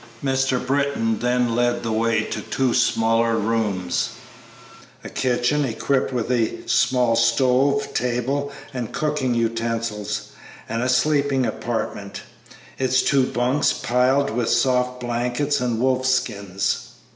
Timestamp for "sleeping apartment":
10.89-12.21